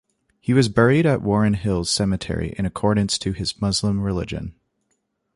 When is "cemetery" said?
1.91-2.55